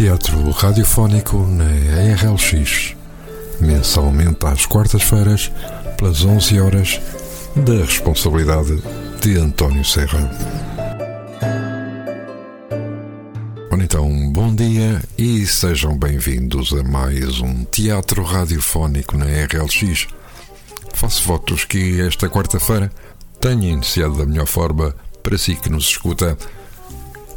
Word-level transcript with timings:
teatro 0.00 0.50
radiofónico 0.52 1.36
na 1.46 1.66
RLX, 1.66 2.96
mensalmente 3.60 4.46
às 4.46 4.64
quartas-feiras, 4.64 5.52
pelas 5.98 6.24
11 6.24 6.58
horas, 6.58 7.00
da 7.54 7.84
responsabilidade 7.84 8.82
de 9.20 9.36
António 9.36 9.84
Serra. 9.84 10.30
Ora 13.70 13.84
então, 13.84 14.32
bom 14.32 14.54
dia 14.54 15.02
e 15.18 15.46
sejam 15.46 15.98
bem-vindos 15.98 16.72
a 16.72 16.82
mais 16.82 17.38
um 17.40 17.62
teatro 17.64 18.22
radiofónico 18.22 19.18
na 19.18 19.26
RLX. 19.26 20.06
Faço 20.94 21.22
votos 21.24 21.66
que 21.66 22.00
esta 22.00 22.26
quarta-feira 22.26 22.90
tenha 23.38 23.70
iniciado 23.70 24.16
da 24.16 24.24
melhor 24.24 24.46
forma 24.46 24.94
para 25.22 25.36
si 25.36 25.56
que 25.56 25.68
nos 25.68 25.90
escuta 25.90 26.38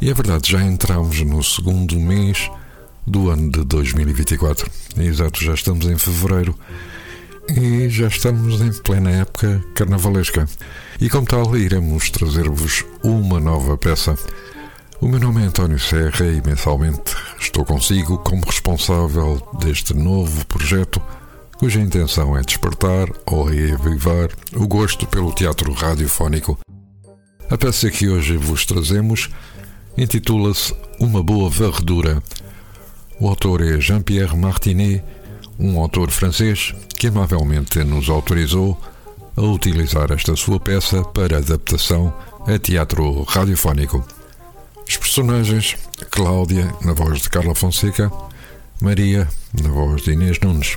e 0.00 0.10
é 0.10 0.14
verdade, 0.14 0.50
já 0.50 0.62
entramos 0.62 1.20
no 1.20 1.42
segundo 1.42 1.98
mês 1.98 2.50
do 3.06 3.30
ano 3.30 3.50
de 3.50 3.64
2024. 3.64 4.70
Exato, 4.98 5.42
já 5.42 5.54
estamos 5.54 5.86
em 5.86 5.96
fevereiro 5.96 6.58
e 7.48 7.88
já 7.88 8.08
estamos 8.08 8.60
em 8.60 8.72
plena 8.82 9.10
época 9.10 9.62
carnavalesca. 9.74 10.46
E 11.00 11.08
como 11.08 11.26
tal, 11.26 11.56
iremos 11.56 12.10
trazer-vos 12.10 12.84
uma 13.02 13.38
nova 13.40 13.76
peça. 13.76 14.16
O 15.00 15.08
meu 15.08 15.20
nome 15.20 15.42
é 15.42 15.46
António 15.46 15.78
Serra 15.78 16.26
e 16.26 16.42
mensalmente 16.46 17.14
estou 17.38 17.64
consigo 17.64 18.18
como 18.18 18.44
responsável 18.46 19.40
deste 19.58 19.92
novo 19.92 20.46
projeto, 20.46 21.00
cuja 21.58 21.80
intenção 21.80 22.36
é 22.36 22.42
despertar 22.42 23.08
ou 23.26 23.44
reavivar 23.44 24.30
o 24.54 24.66
gosto 24.66 25.06
pelo 25.06 25.32
teatro 25.32 25.72
radiofónico. 25.72 26.58
A 27.50 27.58
peça 27.58 27.90
que 27.90 28.08
hoje 28.08 28.36
vos 28.36 28.64
trazemos 28.64 29.28
intitula-se 29.96 30.74
Uma 30.98 31.22
Boa 31.22 31.48
Varredura. 31.48 32.22
O 33.20 33.28
autor 33.28 33.62
é 33.62 33.80
Jean-Pierre 33.80 34.36
Martinet, 34.36 35.02
um 35.58 35.78
autor 35.78 36.10
francês 36.10 36.74
que 36.98 37.06
amavelmente 37.06 37.82
nos 37.84 38.08
autorizou 38.08 38.80
a 39.36 39.42
utilizar 39.42 40.10
esta 40.12 40.34
sua 40.34 40.58
peça 40.58 41.02
para 41.02 41.38
adaptação 41.38 42.12
a 42.46 42.58
teatro 42.58 43.22
radiofónico. 43.22 44.04
Os 44.86 44.96
personagens: 44.96 45.76
Cláudia, 46.10 46.72
na 46.82 46.92
voz 46.92 47.20
de 47.22 47.30
Carla 47.30 47.54
Fonseca, 47.54 48.10
Maria, 48.80 49.28
na 49.62 49.68
voz 49.68 50.02
de 50.02 50.12
Inês 50.12 50.38
Nunes. 50.40 50.76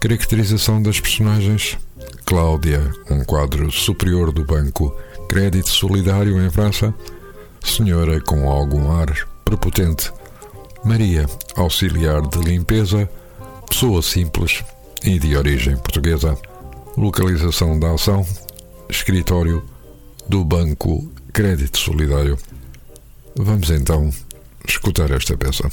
Caracterização 0.00 0.82
das 0.82 1.00
personagens: 1.00 1.78
Cláudia, 2.26 2.92
um 3.10 3.24
quadro 3.24 3.70
superior 3.70 4.32
do 4.32 4.44
Banco 4.44 4.94
Crédito 5.28 5.70
Solidário 5.70 6.40
em 6.44 6.50
França 6.50 6.94
senhora 7.64 8.20
com 8.20 8.48
algum 8.48 8.92
ar 8.92 9.26
prepotente, 9.44 10.12
Maria, 10.84 11.26
auxiliar 11.56 12.22
de 12.22 12.38
limpeza, 12.38 13.08
pessoa 13.68 14.02
simples 14.02 14.62
e 15.02 15.18
de 15.18 15.36
origem 15.36 15.76
portuguesa, 15.76 16.38
localização 16.96 17.78
da 17.78 17.92
ação, 17.92 18.24
escritório 18.88 19.64
do 20.28 20.44
Banco 20.44 21.10
Crédito 21.32 21.78
Solidário. 21.78 22.38
Vamos 23.36 23.70
então 23.70 24.10
escutar 24.66 25.10
esta 25.10 25.36
peça. 25.36 25.68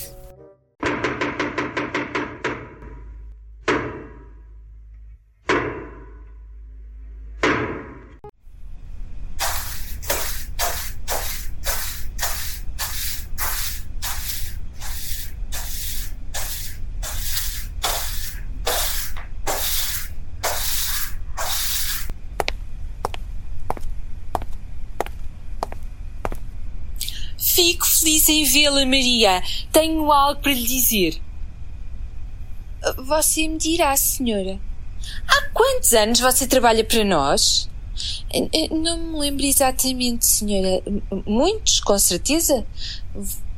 Feliz 28.01 28.27
em 28.29 28.43
vê-la, 28.43 28.85
Maria. 28.85 29.41
Tenho 29.71 30.11
algo 30.11 30.41
para 30.41 30.53
lhe 30.53 30.63
dizer. 30.63 31.21
Você 33.05 33.47
me 33.47 33.57
dirá, 33.57 33.95
senhora. 33.95 34.59
Há 35.27 35.49
quantos 35.53 35.93
anos 35.93 36.19
você 36.19 36.47
trabalha 36.47 36.83
para 36.83 37.03
nós? 37.03 37.69
Não 38.71 38.97
me 38.97 39.19
lembro 39.19 39.45
exatamente, 39.45 40.25
senhora. 40.25 40.83
Muitos, 41.25 41.79
com 41.79 41.97
certeza. 41.99 42.65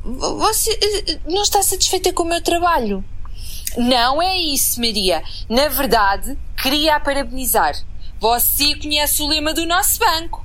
Você 0.04 0.78
não 1.26 1.42
está 1.42 1.62
satisfeita 1.62 2.12
com 2.12 2.24
o 2.24 2.26
meu 2.26 2.42
trabalho? 2.42 3.04
Não 3.76 4.22
é 4.22 4.38
isso, 4.38 4.80
Maria. 4.80 5.22
Na 5.48 5.68
verdade, 5.68 6.38
queria 6.62 6.96
a 6.96 7.00
parabenizar. 7.00 7.74
Você 8.20 8.76
conhece 8.76 9.22
o 9.22 9.26
lema 9.26 9.52
do 9.54 9.66
nosso 9.66 9.98
banco. 9.98 10.44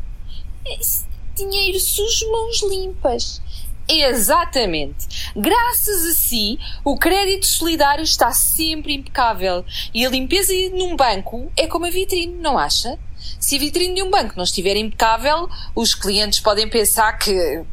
Dinheiro 1.36 1.80
sujo, 1.80 2.32
mãos 2.32 2.62
limpas. 2.64 3.42
Exatamente. 3.90 5.34
Graças 5.36 6.06
a 6.06 6.14
si, 6.14 6.60
o 6.84 6.96
crédito 6.96 7.48
solidário 7.48 8.04
está 8.04 8.32
sempre 8.32 8.94
impecável. 8.94 9.66
E 9.92 10.06
a 10.06 10.10
limpeza 10.10 10.54
num 10.74 10.96
banco 10.96 11.52
é 11.58 11.66
como 11.66 11.88
a 11.88 11.90
vitrine, 11.90 12.36
não 12.36 12.58
acha? 12.58 13.00
Se 13.40 13.56
a 13.56 13.60
vitrine 13.60 13.96
de 13.96 14.04
um 14.04 14.12
banco 14.12 14.36
não 14.38 14.44
estiver 14.44 14.78
impecável, 14.78 15.50
os 15.76 15.96
clientes 15.96 16.40
podem 16.40 16.70
pensar 16.70 17.14
que, 17.14 17.64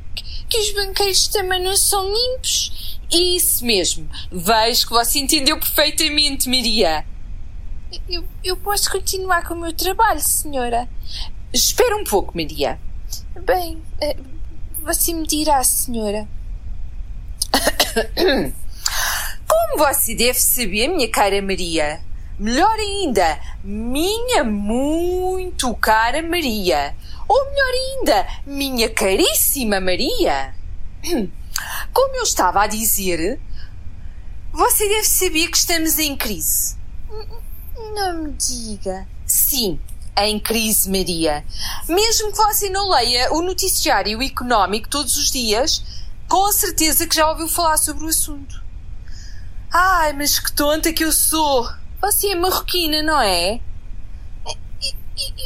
que 0.48 0.58
os 0.58 0.72
banqueiros 0.72 1.28
também 1.28 1.62
não 1.62 1.76
são 1.76 2.10
limpos. 2.10 2.98
Isso 3.12 3.64
mesmo. 3.64 4.08
Vejo 4.32 4.86
que 4.86 4.92
você 4.92 5.18
entendeu 5.18 5.58
perfeitamente, 5.58 6.48
Maria. 6.48 7.04
Eu, 8.08 8.24
eu 8.42 8.56
posso 8.56 8.90
continuar 8.90 9.46
com 9.46 9.54
o 9.54 9.60
meu 9.60 9.72
trabalho, 9.72 10.20
senhora. 10.20 10.88
Espera 11.52 11.96
um 11.96 12.04
pouco, 12.04 12.36
Maria. 12.36 12.80
Bem, 13.44 13.80
você 14.86 15.12
me 15.12 15.26
dirá, 15.26 15.64
senhora. 15.64 16.28
Como 19.48 19.78
você 19.78 20.14
deve 20.14 20.38
saber, 20.38 20.86
minha 20.86 21.10
cara 21.10 21.42
Maria, 21.42 22.00
melhor 22.38 22.78
ainda, 22.78 23.40
minha 23.64 24.44
muito 24.44 25.74
cara 25.74 26.22
Maria, 26.22 26.94
ou 27.26 27.44
melhor 27.46 27.72
ainda, 27.72 28.26
minha 28.46 28.88
caríssima 28.88 29.80
Maria. 29.80 30.54
Como 31.92 32.14
eu 32.14 32.22
estava 32.22 32.62
a 32.62 32.68
dizer, 32.68 33.40
você 34.52 34.88
deve 34.88 35.04
saber 35.04 35.48
que 35.48 35.56
estamos 35.56 35.98
em 35.98 36.16
crise. 36.16 36.76
Não 37.92 38.22
me 38.22 38.32
diga. 38.34 39.08
Sim, 39.26 39.80
em 40.24 40.38
crise, 40.38 40.90
Maria. 40.90 41.44
Mesmo 41.88 42.32
que 42.32 42.38
você 42.38 42.70
não 42.70 42.88
leia 42.88 43.32
o 43.32 43.42
noticiário 43.42 44.22
económico 44.22 44.88
todos 44.88 45.16
os 45.16 45.30
dias, 45.30 45.82
com 46.28 46.50
certeza 46.52 47.06
que 47.06 47.16
já 47.16 47.28
ouviu 47.28 47.48
falar 47.48 47.76
sobre 47.76 48.04
o 48.04 48.08
assunto. 48.08 48.62
Ai, 49.72 50.12
mas 50.12 50.38
que 50.38 50.52
tonta 50.52 50.92
que 50.92 51.04
eu 51.04 51.12
sou! 51.12 51.68
Você 52.00 52.28
é 52.28 52.34
marroquina, 52.34 53.02
não 53.02 53.20
é? 53.20 53.60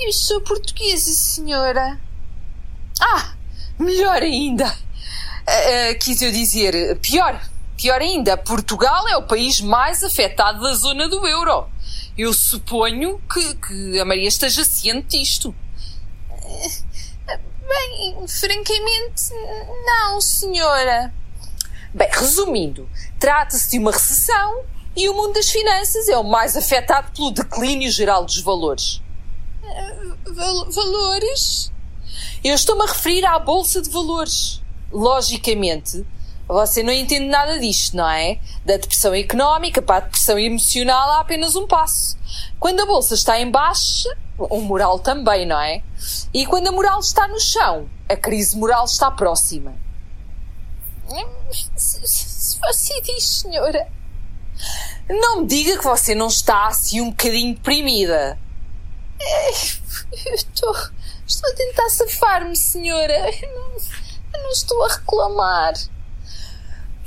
Eu 0.02 0.12
sou 0.12 0.40
portuguesa, 0.40 1.10
senhora. 1.12 1.98
Ah, 3.00 3.34
melhor 3.78 4.22
ainda. 4.22 4.66
Uh, 4.66 5.92
uh, 5.92 5.98
quis 5.98 6.20
eu 6.22 6.30
dizer, 6.30 6.98
pior. 6.98 7.40
Pior 7.76 8.00
ainda, 8.00 8.36
Portugal 8.36 9.08
é 9.08 9.16
o 9.16 9.22
país 9.22 9.60
mais 9.60 10.04
afetado 10.04 10.60
da 10.60 10.74
zona 10.74 11.08
do 11.08 11.26
euro. 11.26 11.66
Eu 12.16 12.32
suponho 12.32 13.20
que, 13.32 13.54
que 13.54 14.00
a 14.00 14.04
Maria 14.04 14.28
esteja 14.28 14.64
ciente 14.64 15.18
disto. 15.18 15.54
Bem, 17.26 18.26
francamente, 18.26 19.32
não, 19.86 20.20
senhora. 20.20 21.14
Bem, 21.94 22.08
resumindo, 22.12 22.88
trata-se 23.18 23.70
de 23.70 23.78
uma 23.78 23.92
recessão 23.92 24.64
e 24.96 25.08
o 25.08 25.14
mundo 25.14 25.34
das 25.34 25.50
finanças 25.50 26.08
é 26.08 26.18
o 26.18 26.24
mais 26.24 26.56
afetado 26.56 27.12
pelo 27.12 27.30
declínio 27.30 27.90
geral 27.90 28.24
dos 28.24 28.40
valores. 28.40 29.00
Val 30.26 30.70
valores? 30.70 31.70
Eu 32.42 32.54
estou-me 32.54 32.82
a 32.82 32.86
referir 32.86 33.24
à 33.24 33.38
Bolsa 33.38 33.80
de 33.80 33.90
Valores. 33.90 34.60
Logicamente, 34.92 36.04
você 36.52 36.82
não 36.82 36.92
entende 36.92 37.26
nada 37.26 37.58
disto, 37.58 37.96
não 37.96 38.08
é? 38.08 38.38
Da 38.64 38.76
depressão 38.76 39.14
económica 39.14 39.80
para 39.80 39.96
a 39.96 40.00
depressão 40.00 40.38
emocional 40.38 41.12
há 41.12 41.20
apenas 41.20 41.54
um 41.54 41.66
passo. 41.66 42.16
Quando 42.58 42.80
a 42.80 42.86
bolsa 42.86 43.14
está 43.14 43.40
em 43.40 43.50
baixa, 43.50 44.08
o 44.36 44.60
moral 44.60 44.98
também, 44.98 45.46
não 45.46 45.60
é? 45.60 45.82
E 46.34 46.44
quando 46.46 46.68
a 46.68 46.72
moral 46.72 46.98
está 47.00 47.28
no 47.28 47.38
chão, 47.38 47.88
a 48.08 48.16
crise 48.16 48.56
moral 48.56 48.84
está 48.84 49.10
próxima. 49.10 49.74
Se 51.76 52.58
você 52.58 53.00
diz, 53.00 53.24
senhora. 53.24 53.88
Não 55.08 55.40
me 55.40 55.46
diga 55.46 55.78
que 55.78 55.84
você 55.84 56.14
não 56.14 56.26
está 56.26 56.66
assim 56.66 57.00
um 57.00 57.10
bocadinho 57.10 57.54
deprimida. 57.54 58.38
Eu 60.26 60.34
estou, 60.34 60.74
estou 61.26 61.50
a 61.50 61.54
tentar 61.54 61.88
safar-me, 61.90 62.56
senhora. 62.56 63.30
Eu 63.42 63.54
não, 63.54 63.76
eu 64.34 64.42
não 64.42 64.50
estou 64.50 64.84
a 64.84 64.88
reclamar. 64.88 65.74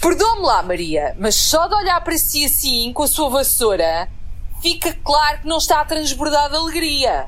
Perdoa-me 0.03 0.41
lá, 0.41 0.61
Maria, 0.61 1.15
mas 1.17 1.33
só 1.33 1.65
de 1.65 1.75
olhar 1.75 2.03
para 2.03 2.17
si 2.17 2.43
assim, 2.43 2.91
com 2.91 3.03
a 3.03 3.07
sua 3.07 3.29
vassoura, 3.29 4.09
fica 4.61 4.93
claro 5.01 5.39
que 5.39 5.47
não 5.47 5.59
está 5.59 5.79
a 5.79 5.85
transbordar 5.85 6.49
de 6.49 6.57
alegria. 6.57 7.27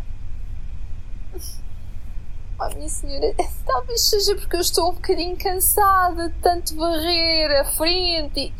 Oh, 2.60 2.75
minha 2.75 2.89
senhora, 2.89 3.33
talvez 3.66 4.01
seja 4.01 4.36
porque 4.36 4.57
eu 4.57 4.60
estou 4.60 4.89
um 4.89 4.94
bocadinho 4.94 5.38
cansada 5.38 6.27
de 6.27 6.36
tanto 6.42 6.75
varrer 6.75 7.62
a 7.62 7.63
frente. 7.63 8.39
E... 8.42 8.54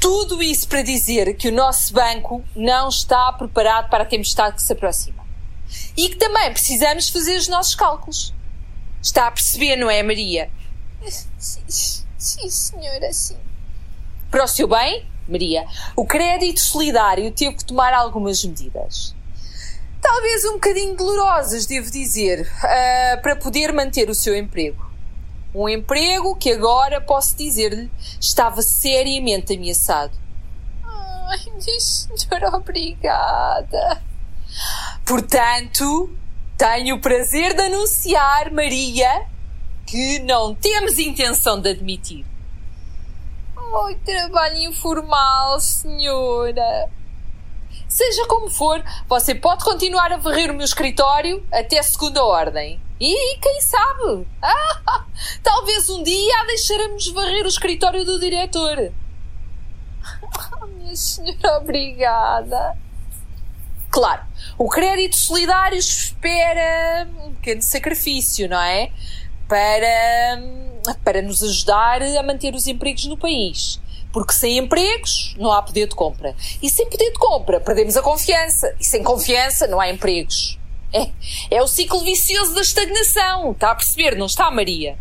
Tudo 0.00 0.42
isso 0.42 0.66
para 0.66 0.80
dizer 0.80 1.36
que 1.36 1.48
o 1.48 1.52
nosso 1.52 1.92
banco 1.92 2.42
não 2.56 2.88
está 2.88 3.30
preparado 3.34 3.90
para 3.90 4.04
a 4.04 4.06
tempestade 4.06 4.56
que 4.56 4.62
se 4.62 4.72
aproxima. 4.72 5.22
E 5.94 6.08
que 6.08 6.16
também 6.16 6.50
precisamos 6.52 7.10
fazer 7.10 7.36
os 7.36 7.48
nossos 7.48 7.74
cálculos. 7.74 8.32
Está 9.02 9.26
a 9.26 9.30
perceber, 9.30 9.76
não 9.76 9.90
é, 9.90 10.02
Maria? 10.02 10.50
Sim, 11.38 12.08
sim 12.20 12.48
senhora, 12.48 13.12
sim. 13.12 13.36
Para 14.30 14.44
o 14.44 14.48
seu 14.48 14.68
bem, 14.68 15.04
Maria, 15.26 15.66
o 15.96 16.06
crédito 16.06 16.60
solidário 16.60 17.32
teve 17.32 17.56
que 17.56 17.64
tomar 17.64 17.92
algumas 17.92 18.44
medidas 18.44 19.14
talvez 20.00 20.44
um 20.44 20.54
bocadinho 20.54 20.96
dolorosas, 20.96 21.66
devo 21.66 21.90
dizer, 21.90 22.40
uh, 22.42 23.22
para 23.22 23.36
poder 23.36 23.72
manter 23.72 24.08
o 24.08 24.14
seu 24.14 24.36
emprego. 24.36 24.90
Um 25.54 25.68
emprego 25.68 26.36
que 26.36 26.52
agora, 26.52 27.00
posso 27.00 27.36
dizer-lhe, 27.36 27.90
estava 28.20 28.62
seriamente 28.62 29.54
ameaçado. 29.54 30.12
Ai, 30.84 31.38
minha 31.46 31.80
senhora, 31.80 32.56
obrigada. 32.56 34.02
Portanto, 35.04 36.10
tenho 36.56 36.96
o 36.96 37.00
prazer 37.00 37.54
de 37.54 37.62
anunciar, 37.62 38.50
Maria, 38.52 39.26
que 39.90 40.20
não 40.20 40.54
temos 40.54 41.00
intenção 41.00 41.60
de 41.60 41.70
admitir. 41.70 42.24
Ai, 43.56 43.96
trabalho 44.04 44.56
informal, 44.58 45.58
senhora. 45.58 46.88
Seja 47.88 48.24
como 48.26 48.48
for, 48.48 48.84
você 49.08 49.34
pode 49.34 49.64
continuar 49.64 50.12
a 50.12 50.16
varrer 50.16 50.48
o 50.48 50.54
meu 50.54 50.64
escritório 50.64 51.44
até 51.52 51.82
segunda 51.82 52.22
ordem. 52.22 52.80
E 53.00 53.36
quem 53.38 53.60
sabe? 53.62 54.28
Ah, 54.40 55.04
talvez 55.42 55.90
um 55.90 56.04
dia 56.04 56.40
a 56.40 56.46
deixaremos 56.46 57.08
varrer 57.08 57.44
o 57.44 57.48
escritório 57.48 58.04
do 58.04 58.20
diretor. 58.20 58.92
Oh, 60.22 60.66
minha 60.78 60.94
senhora, 60.94 61.58
obrigada. 61.58 62.78
Claro, 63.90 64.22
o 64.56 64.68
crédito 64.68 65.16
solidário 65.16 65.76
espera 65.76 67.08
um 67.24 67.34
pequeno 67.34 67.60
sacrifício, 67.60 68.48
não 68.48 68.60
é? 68.60 68.92
Para, 69.50 70.40
para 71.04 71.20
nos 71.20 71.42
ajudar 71.42 72.00
a 72.02 72.22
manter 72.22 72.54
os 72.54 72.68
empregos 72.68 73.04
no 73.06 73.18
país. 73.18 73.80
Porque 74.12 74.32
sem 74.32 74.58
empregos 74.58 75.34
não 75.36 75.52
há 75.52 75.60
poder 75.60 75.88
de 75.88 75.94
compra. 75.94 76.36
E 76.62 76.70
sem 76.70 76.88
poder 76.88 77.10
de 77.10 77.18
compra 77.18 77.60
perdemos 77.60 77.96
a 77.96 78.02
confiança. 78.02 78.74
E 78.78 78.84
sem 78.84 79.02
confiança 79.02 79.66
não 79.66 79.80
há 79.80 79.90
empregos. 79.90 80.58
É, 80.92 81.10
é 81.50 81.62
o 81.62 81.66
ciclo 81.66 82.00
vicioso 82.04 82.54
da 82.54 82.60
estagnação. 82.60 83.50
Está 83.52 83.72
a 83.72 83.74
perceber, 83.74 84.16
não 84.16 84.26
está, 84.26 84.50
Maria? 84.50 84.96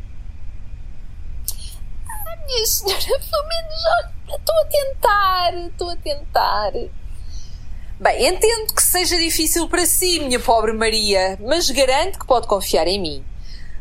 Ah, 2.08 2.36
minha 2.46 2.66
senhora, 2.66 3.02
pelo 3.02 3.48
menos 3.48 4.10
estou 4.36 4.56
a 4.56 4.66
tentar. 4.66 5.54
Estou 5.68 5.90
a 5.92 5.96
tentar. 5.96 6.72
Bem, 8.00 8.28
entendo 8.28 8.74
que 8.74 8.82
seja 8.82 9.18
difícil 9.18 9.68
para 9.68 9.86
si, 9.86 10.20
minha 10.22 10.40
pobre 10.40 10.72
Maria, 10.72 11.38
mas 11.42 11.70
garanto 11.70 12.18
que 12.18 12.26
pode 12.26 12.48
confiar 12.48 12.88
em 12.88 13.00
mim. 13.00 13.29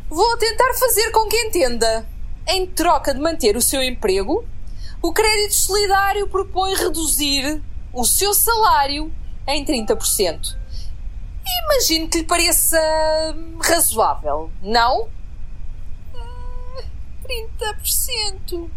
Vou 0.09 0.37
tentar 0.39 0.73
fazer 0.75 1.11
com 1.11 1.29
que 1.29 1.37
entenda. 1.37 2.09
Em 2.47 2.67
troca 2.67 3.13
de 3.13 3.21
manter 3.21 3.57
o 3.57 3.63
seu 3.63 3.83
emprego, 3.83 4.47
o 5.03 5.13
crédito 5.13 5.55
solidário 5.55 6.27
propõe 6.29 6.75
reduzir 6.75 7.63
o 7.93 8.05
seu 8.05 8.33
salário 8.33 9.13
em 9.47 9.65
30%. 9.65 10.57
Imagino 11.65 12.09
que 12.09 12.19
lhe 12.19 12.25
pareça 12.25 12.79
razoável, 13.61 14.51
não? 14.63 15.09
30%. 17.29 18.71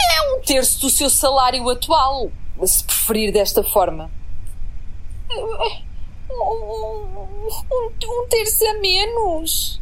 É 0.00 0.34
um 0.34 0.40
terço 0.40 0.80
do 0.80 0.90
seu 0.90 1.10
salário 1.10 1.68
atual, 1.68 2.30
se 2.64 2.84
preferir 2.84 3.32
desta 3.32 3.62
forma. 3.62 4.10
Um, 5.30 5.74
um, 6.30 7.48
um 8.02 8.26
terço 8.28 8.66
a 8.66 8.74
menos. 8.74 9.80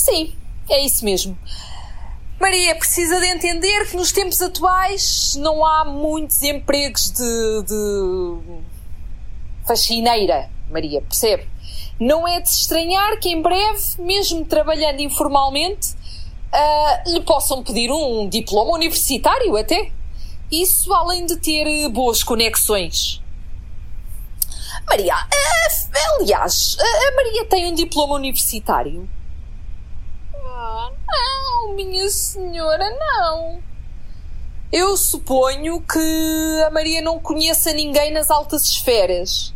Sim, 0.00 0.34
é 0.70 0.82
isso 0.82 1.04
mesmo. 1.04 1.36
Maria 2.40 2.74
precisa 2.74 3.20
de 3.20 3.26
entender 3.26 3.86
que 3.86 3.94
nos 3.98 4.10
tempos 4.10 4.40
atuais 4.40 5.34
não 5.36 5.62
há 5.62 5.84
muitos 5.84 6.42
empregos 6.42 7.10
de, 7.10 7.62
de 7.64 8.62
faxineira, 9.66 10.48
Maria, 10.70 11.02
percebe? 11.02 11.46
Não 12.00 12.26
é 12.26 12.40
de 12.40 12.48
se 12.48 12.62
estranhar 12.62 13.18
que 13.18 13.28
em 13.28 13.42
breve, 13.42 13.78
mesmo 13.98 14.42
trabalhando 14.46 15.00
informalmente, 15.00 15.88
uh, 15.90 17.12
lhe 17.12 17.20
possam 17.20 17.62
pedir 17.62 17.92
um 17.92 18.26
diploma 18.26 18.72
universitário 18.72 19.54
até. 19.54 19.92
Isso 20.50 20.94
além 20.94 21.26
de 21.26 21.36
ter 21.36 21.90
boas 21.90 22.24
conexões. 22.24 23.20
Maria, 24.88 25.14
uh, 25.14 26.20
aliás, 26.22 26.78
a 26.80 27.14
Maria 27.16 27.44
tem 27.44 27.70
um 27.70 27.74
diploma 27.74 28.14
universitário. 28.14 29.06
Não, 31.60 31.74
minha 31.74 32.08
senhora, 32.08 32.88
não. 32.88 33.62
Eu 34.72 34.96
suponho 34.96 35.82
que 35.82 36.62
a 36.66 36.70
Maria 36.70 37.02
não 37.02 37.18
conheça 37.18 37.70
ninguém 37.72 38.10
nas 38.12 38.30
altas 38.30 38.64
esferas. 38.64 39.52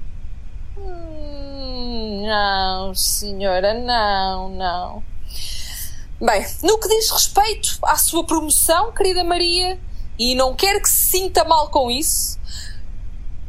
Hum, 0.77 2.27
não, 2.27 2.95
senhora, 2.95 3.73
não, 3.73 4.51
não. 4.51 5.05
Bem, 6.21 6.47
no 6.63 6.79
que 6.79 6.89
diz 6.89 7.11
respeito 7.11 7.79
à 7.83 7.97
sua 7.97 8.25
promoção, 8.25 8.93
querida 8.93 9.25
Maria, 9.25 9.81
e 10.19 10.35
não 10.35 10.55
quero 10.55 10.83
que 10.83 10.91
se 10.91 11.07
sinta 11.07 11.43
mal 11.43 11.71
com 11.71 11.91
isso, 11.91 12.39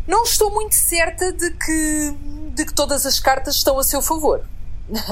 não 0.08 0.24
estou 0.24 0.50
muito 0.50 0.76
certa 0.76 1.34
de 1.34 1.52
que, 1.52 2.18
de 2.54 2.66
que 2.66 2.74
todas 2.74 3.06
as 3.06 3.20
cartas 3.20 3.56
estão 3.56 3.78
a 3.78 3.84
seu 3.84 4.02
favor. 4.02 4.46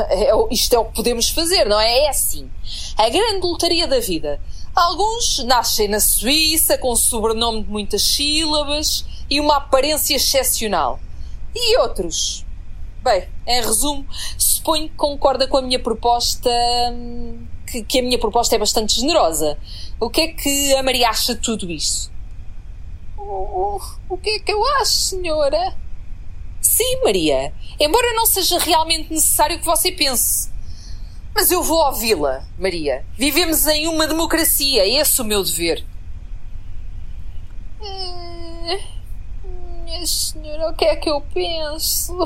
É, 0.10 0.30
isto 0.52 0.74
é 0.76 0.80
o 0.80 0.86
que 0.86 0.96
podemos 0.96 1.30
fazer, 1.30 1.66
não 1.66 1.80
é? 1.80 2.06
É 2.06 2.10
assim. 2.10 2.50
A 2.98 3.10
grande 3.10 3.46
lotaria 3.46 3.88
da 3.88 4.00
vida. 4.00 4.40
Alguns 4.76 5.44
nascem 5.46 5.88
na 5.88 6.00
Suíça 6.00 6.78
com 6.78 6.96
sobrenome 6.96 7.64
de 7.64 7.70
muitas 7.70 8.04
sílabas 8.04 9.06
e 9.30 9.40
uma 9.40 9.58
aparência 9.58 10.16
excepcional. 10.16 11.00
E 11.56 11.78
outros? 11.78 12.46
Bem, 13.04 13.28
em 13.46 13.62
resumo, 13.62 14.06
suponho 14.38 14.90
que 14.90 14.96
concorda 14.96 15.48
com 15.48 15.58
a 15.58 15.62
minha 15.62 15.80
proposta, 15.80 16.50
que, 17.68 17.84
que 17.84 18.00
a 18.00 18.04
minha 18.04 18.18
proposta 18.18 18.56
é 18.56 18.60
bastante 18.60 19.00
generosa. 19.00 19.58
O 20.00 20.10
que 20.10 20.22
é 20.22 20.28
que 20.30 20.74
a 20.76 20.82
Maria 20.82 21.10
acha 21.10 21.36
de 21.36 21.42
tudo 21.42 21.70
isso? 21.70 22.12
O, 23.18 23.22
o, 23.22 23.82
o 24.10 24.18
que 24.18 24.30
é 24.30 24.40
que 24.40 24.52
eu 24.52 24.66
acho, 24.78 24.92
senhora? 24.92 25.76
Sim, 26.74 27.04
Maria. 27.04 27.54
Embora 27.80 28.16
não 28.16 28.26
seja 28.26 28.58
realmente 28.58 29.14
necessário 29.14 29.60
que 29.60 29.66
você 29.66 29.92
pense. 29.92 30.50
Mas 31.36 31.52
eu 31.52 31.62
vou 31.62 31.78
ouvi-la, 31.86 32.48
Maria. 32.58 33.06
Vivemos 33.16 33.68
em 33.68 33.88
uma 33.88 34.08
democracia, 34.08 34.84
esse 34.84 35.22
é 35.22 35.24
o 35.24 35.28
meu 35.28 35.44
dever. 35.44 35.86
Eh, 37.80 38.82
minha 39.86 40.08
senhora, 40.08 40.72
o 40.72 40.74
que 40.74 40.86
é 40.86 40.96
que 40.96 41.12
eu 41.12 41.22
penso? 41.22 42.18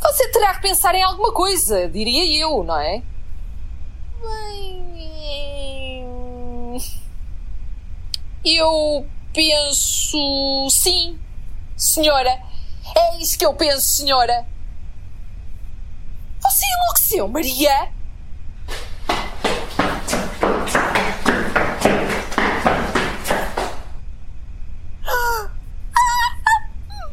Você 0.00 0.28
terá 0.28 0.54
que 0.54 0.62
pensar 0.62 0.94
em 0.94 1.02
alguma 1.02 1.32
coisa, 1.32 1.88
diria 1.88 2.40
eu, 2.40 2.62
não 2.62 2.78
é? 2.78 3.02
Bem. 4.22 4.84
Eu 8.44 9.04
penso. 9.32 10.68
Sim, 10.70 11.18
senhora. 11.76 12.53
É 12.94 13.16
isso 13.18 13.38
que 13.38 13.44
eu 13.44 13.54
penso, 13.54 13.80
senhora. 13.80 14.46
Você 16.40 16.66
enlouqueceu, 16.66 17.28
Maria? 17.28 17.90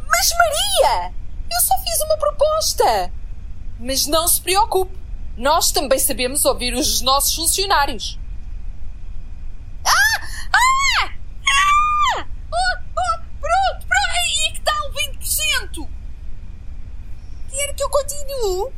mas 0.09 0.29
Maria! 0.38 1.13
Eu 1.50 1.61
só 1.61 1.77
fiz 1.79 2.01
uma 2.01 2.17
proposta. 2.17 3.11
Mas 3.79 4.05
não 4.05 4.27
se 4.27 4.41
preocupe. 4.41 5.00
Nós 5.38 5.71
também 5.71 5.97
sabemos 5.97 6.45
ouvir 6.45 6.73
os 6.73 7.01
nossos 7.01 7.35
funcionários. 7.35 8.19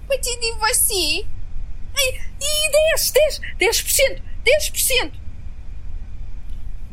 Batido 0.08 0.43
em 0.43 0.58
você. 0.58 1.25
E 1.96 2.72
10, 2.72 3.12
10, 3.12 3.41
10%, 3.60 4.22
10%. 4.46 5.24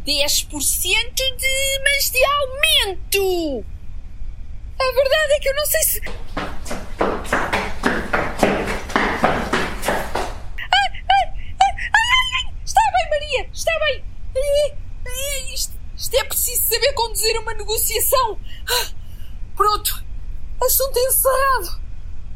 10% 0.06 1.36
de, 1.36 1.80
mas 1.84 2.10
de 2.10 2.24
aumento. 2.24 3.64
A 4.78 4.92
verdade 4.92 5.32
é 5.32 5.38
que 5.40 5.48
eu 5.48 5.54
não 5.54 5.66
sei 5.66 5.82
se. 5.82 6.00
Ai, 6.00 6.16
ai, 11.10 11.26
ai, 11.60 12.14
ai, 12.34 12.54
está 12.64 12.80
bem, 12.92 13.10
Maria, 13.10 13.48
está 13.52 13.72
bem. 13.80 14.04
Isto, 15.52 15.74
isto 15.96 16.14
é 16.16 16.24
preciso 16.24 16.62
saber 16.62 16.92
conduzir 16.94 17.38
uma 17.40 17.54
negociação. 17.54 18.38
Pronto, 19.54 20.04
assunto 20.62 20.98
encerrado. 20.98 21.79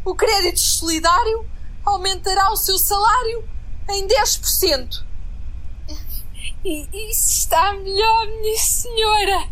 O 0.05 0.15
crédito 0.15 0.61
solidário 0.61 1.47
aumentará 1.85 2.51
o 2.53 2.57
seu 2.57 2.79
salário 2.79 3.49
em 3.91 4.07
10%. 4.07 5.05
Isso 6.65 7.39
está 7.41 7.75
melhor, 7.75 8.27
minha 8.41 8.59
senhora. 8.59 9.49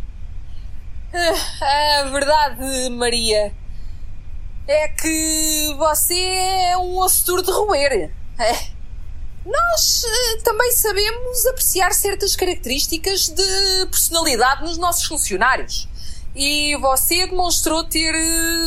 A 1.60 2.04
verdade, 2.04 2.88
Maria, 2.90 3.54
é 4.66 4.88
que 4.88 5.74
você 5.76 6.18
é 6.18 6.78
um 6.78 6.98
osso 6.98 7.26
duro 7.26 7.42
de 7.42 7.50
roer. 7.50 8.10
É. 8.38 8.72
Nós 9.44 10.04
uh, 10.04 10.42
também 10.42 10.72
sabemos 10.72 11.46
apreciar 11.46 11.92
certas 11.92 12.34
características 12.34 13.28
de 13.28 13.86
personalidade 13.90 14.62
nos 14.62 14.78
nossos 14.78 15.04
funcionários. 15.04 15.88
E 16.34 16.74
você 16.76 17.26
demonstrou 17.26 17.84
ter, 17.84 18.14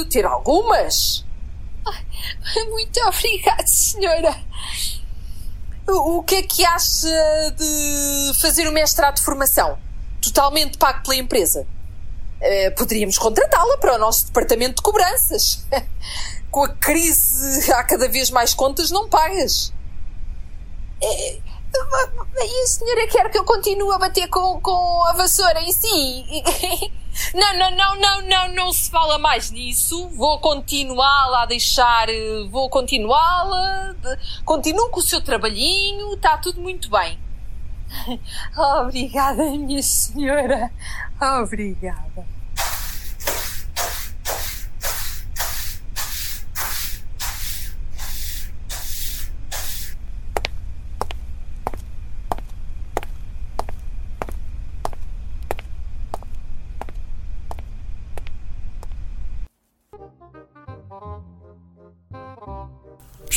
ter 0.10 0.26
algumas. 0.26 1.25
Muito 2.70 3.00
obrigada, 3.02 3.68
senhora. 3.68 4.36
O, 5.88 6.18
o 6.18 6.24
que 6.24 6.36
é 6.36 6.42
que 6.42 6.66
acha 6.66 7.08
de 7.58 8.32
fazer 8.40 8.68
o 8.68 8.72
mestrado 8.72 9.16
de 9.16 9.22
formação? 9.22 9.78
Totalmente 10.22 10.78
pago 10.78 11.04
pela 11.04 11.16
empresa. 11.16 11.68
Uh, 12.42 12.76
poderíamos 12.76 13.18
contratá-la 13.18 13.78
para 13.78 13.96
o 13.96 13.98
nosso 13.98 14.28
departamento 14.28 14.76
de 14.76 14.82
cobranças. 14.82 15.66
Com 16.52 16.64
a 16.64 16.70
crise, 16.70 17.72
há 17.72 17.84
cada 17.84 18.08
vez 18.08 18.30
mais 18.30 18.54
contas 18.54 18.90
não 18.90 19.10
pagas. 19.10 19.74
É, 21.02 21.38
e 22.38 22.64
a 22.64 22.68
senhora 22.68 23.08
quer 23.08 23.32
que 23.32 23.38
eu 23.38 23.44
continue 23.44 23.94
a 23.94 23.98
bater 23.98 24.28
com, 24.28 24.60
com 24.62 25.04
a 25.04 25.14
vassoura 25.14 25.62
em 25.62 25.72
si? 25.72 26.26
Não, 27.34 27.58
não, 27.58 27.72
não, 27.72 27.96
não, 27.96 28.22
não, 28.28 28.54
não 28.54 28.74
se 28.74 28.92
fala 28.92 29.18
mais 29.18 29.50
nisso. 29.50 30.10
Vou 30.10 30.38
continuá-la 30.40 31.44
a 31.44 31.46
deixar, 31.46 32.08
vou 32.50 32.70
continuá-la. 32.70 33.96
Continuo 34.44 34.90
com 34.90 35.00
o 35.00 35.04
seu 35.04 35.22
trabalhinho, 35.22 36.14
está 36.14 36.38
tudo 36.38 36.60
muito 36.60 36.90
bem. 36.90 37.18
Obrigada, 38.82 39.46
minha 39.46 39.82
senhora. 39.82 40.70
Obrigada. 41.42 42.35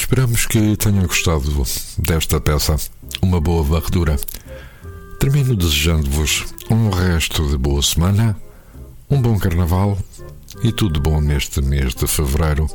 Esperamos 0.09 0.47
que 0.47 0.75
tenham 0.75 1.07
gostado 1.07 1.67
desta 1.99 2.41
peça. 2.41 2.77
Uma 3.21 3.43
boa 3.43 3.63
varredura. 3.63 4.17
Termino 5.21 5.55
desejando-vos 5.55 6.47
um 6.71 6.89
resto 6.89 7.47
de 7.47 7.59
boa 7.59 7.83
semana, 7.83 8.35
um 9.11 9.21
bom 9.21 9.39
carnaval 9.39 9.99
e 10.63 10.73
tudo 10.73 10.99
bom 10.99 11.21
neste 11.21 11.61
mês 11.61 11.95
de 11.95 12.07
fevereiro. 12.07 12.67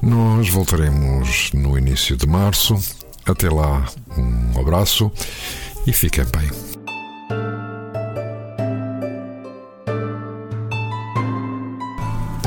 Nós 0.00 0.48
voltaremos 0.48 1.52
no 1.52 1.76
início 1.76 2.16
de 2.16 2.26
março. 2.26 2.82
Até 3.26 3.50
lá, 3.50 3.86
um 4.16 4.58
abraço 4.58 5.12
e 5.86 5.92
fiquem 5.92 6.24
bem. 6.24 6.50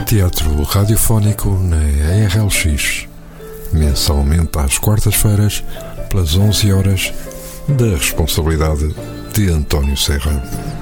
Teatro 0.08 0.63
Radiofónico 0.63 1.51
na 1.51 1.77
RLX 1.77 3.11
mensalmente 3.74 4.58
às 4.60 4.78
quartas-feiras, 4.78 5.63
pelas 6.10 6.36
11 6.36 6.74
horas, 6.74 7.13
da 7.68 7.96
responsabilidade 7.96 8.94
de 9.34 9.50
António 9.50 9.96
Serra. 9.96 10.81